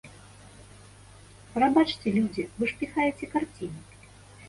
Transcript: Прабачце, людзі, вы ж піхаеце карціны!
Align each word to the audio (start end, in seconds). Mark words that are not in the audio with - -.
Прабачце, 1.53 2.07
людзі, 2.19 2.49
вы 2.59 2.63
ж 2.75 2.83
піхаеце 2.83 3.25
карціны! 3.39 3.79